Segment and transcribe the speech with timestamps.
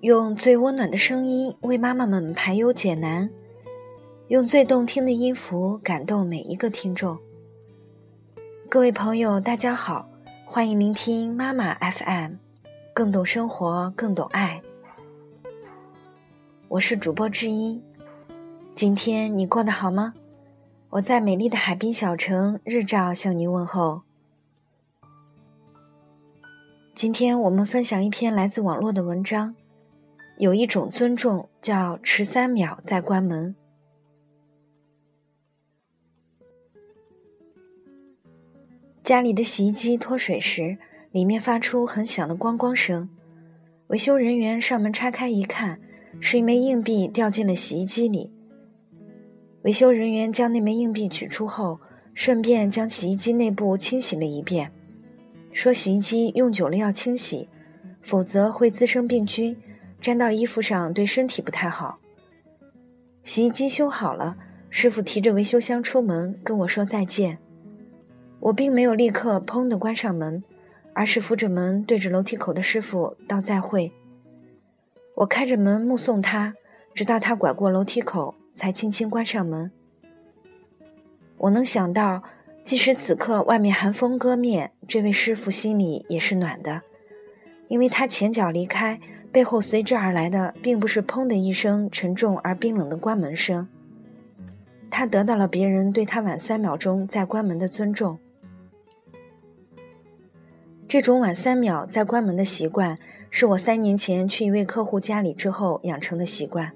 [0.00, 3.30] 用最温暖的声音为妈妈们排忧解难，
[4.28, 7.16] 用最动听的音符感动每一个听众。
[8.68, 10.06] 各位朋友，大家好，
[10.44, 12.34] 欢迎聆听妈妈 FM，
[12.92, 14.60] 更懂生活，更懂爱。
[16.68, 17.82] 我是主播知音，
[18.74, 20.12] 今天你过得好吗？
[20.90, 24.02] 我在美丽的海滨小城日照向您问候。
[26.94, 29.54] 今天我们分享一篇来自网络的文章，
[30.38, 33.54] 有一种尊重叫迟三秒再关门。
[39.02, 40.76] 家里的洗衣机脱水时，
[41.10, 43.08] 里面发出很响的咣咣声。
[43.86, 45.80] 维修人员上门拆开一看，
[46.20, 48.30] 是一枚硬币掉进了洗衣机里。
[49.62, 51.80] 维修人员将那枚硬币取出后，
[52.12, 54.70] 顺便将洗衣机内部清洗了一遍。
[55.52, 57.48] 说洗衣机用久了要清洗，
[58.02, 59.56] 否则会滋生病菌，
[60.00, 61.98] 粘到衣服上对身体不太好。
[63.24, 64.36] 洗衣机修好了，
[64.70, 67.38] 师傅提着维修箱出门跟我说再见。
[68.40, 70.42] 我并没有立刻砰的关上门，
[70.92, 73.92] 而是扶着门对着楼梯口的师傅道再会。
[75.14, 76.54] 我开着门目送他，
[76.94, 79.70] 直到他拐过楼梯口，才轻轻关上门。
[81.38, 82.22] 我能想到。
[82.66, 86.82] 即使此刻外面寒风割面，这位师傅心里也是暖的，
[87.68, 89.00] 因为他前脚离开，
[89.36, 93.68] 背后随之而来的并不是“砰”的一声沉重而冰冷的关门声。
[94.88, 98.18] 他得到了别人对他晚三秒钟再关门的尊重。
[100.88, 102.98] 这种晚三秒再关门的习惯，
[103.28, 106.72] 是我三年前去一位客户家里之后养成的习惯。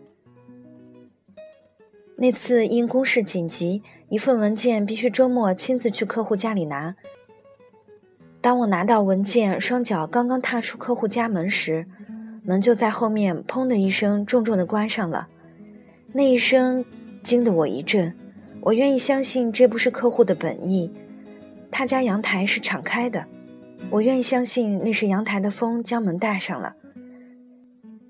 [2.16, 3.82] 那次因公事紧急。
[4.10, 6.94] 一份文件必须周末亲自去客户家里拿。
[8.42, 11.86] 当我拿到文件，双脚刚刚踏出客户家门时，
[12.42, 15.28] 门就在后面“砰”的一声重重的关上了。
[16.12, 16.84] 那一声
[17.22, 18.14] 惊得我一震。
[18.60, 20.90] 我愿意相信这不是客户的本意，
[21.70, 23.24] 他家阳台是敞开的。
[23.90, 26.74] 我愿意相信那是阳台的风将门带上了，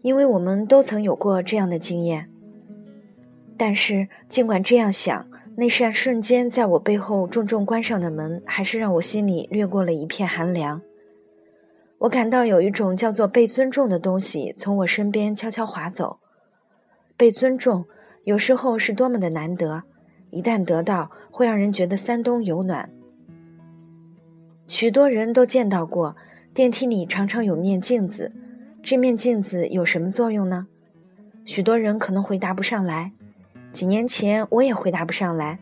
[0.03, 2.29] 因为我们都曾有过这样的经验。
[3.57, 5.27] 但是尽管这样想。
[5.57, 10.81] 那扇瞬间在我背后重重关上的门，还是让我心里掠过了一片寒凉。
[12.01, 16.19] 我感到有一种叫做被尊重的东西从我身边悄悄划走。
[17.15, 17.85] 被尊重，
[18.25, 19.83] 有时候是多么的难得，
[20.31, 22.89] 一旦得到，会让人觉得三冬有暖。
[24.67, 26.17] 许多人都见到过，
[26.55, 28.33] 电梯里常常有面镜子，
[28.83, 30.69] 这面镜子有什么作用呢？
[31.45, 33.13] 许多人可能回答不上来。
[33.73, 35.59] 几年前，我也回答不上来。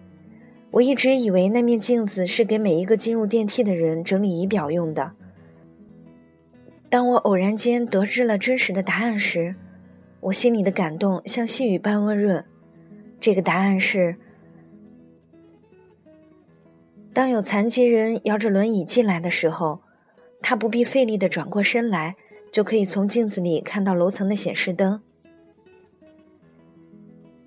[0.71, 5.15] 我一直以为那面镜子是给每一个进入电梯的人整理仪表用的。
[6.91, 9.55] 当我偶然间得知了真实的答案时，
[10.21, 12.45] 我心里的感动像细雨般温润。
[13.21, 14.17] 这个答案是：
[17.13, 19.81] 当有残疾人摇着轮椅进来的时候，
[20.41, 22.17] 他不必费力的转过身来，
[22.51, 25.03] 就可以从镜子里看到楼层的显示灯。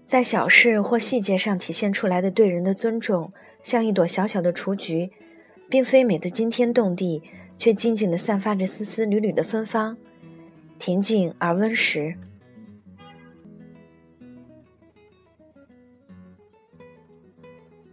[0.06, 3.32] 在小事或细节上体现出来的对人的尊重，
[3.64, 5.10] 像一朵小小的雏菊，
[5.70, 7.24] 并非美得惊天动地，
[7.58, 9.98] 却静静地散发着丝丝缕缕的芬芳，
[10.80, 12.16] 恬静而温实。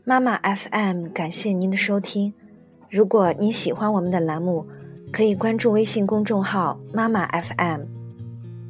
[0.04, 2.32] 妈妈 FM，感谢您的收听。
[2.88, 4.66] 如果您喜欢我们的栏目，
[5.12, 7.82] 可以关注微信公众号“妈妈 FM”，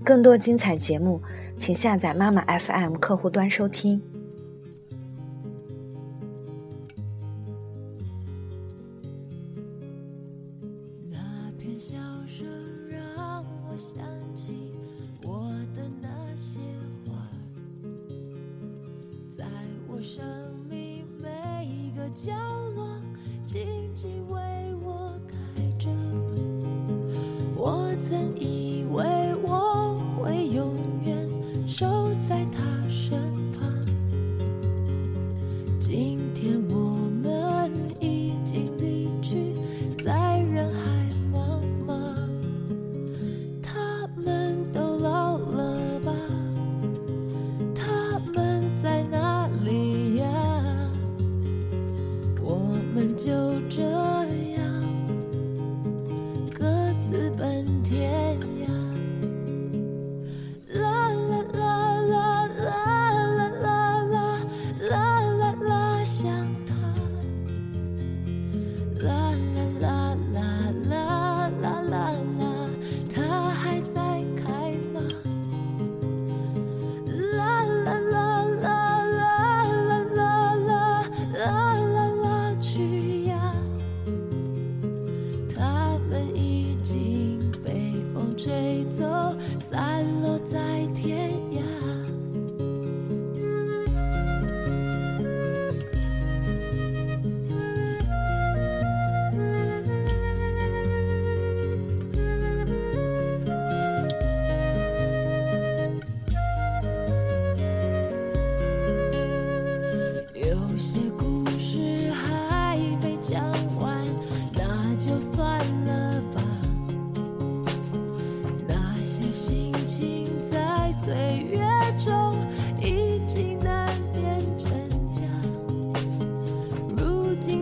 [0.05, 1.23] 更多精彩节目。
[1.57, 4.03] 请下载妈妈 FM 客户端收听。
[11.79, 11.97] 笑
[12.27, 12.45] 声
[12.89, 14.73] 让我想起
[15.23, 16.59] 我的那些
[17.07, 17.13] 花，
[19.31, 19.45] 在
[19.87, 20.21] 我身
[57.83, 58.58] 天。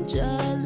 [0.07, 0.23] 这
[0.65, 0.66] 里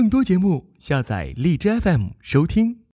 [0.00, 2.79] 更多节目下载荔枝 fm 收听。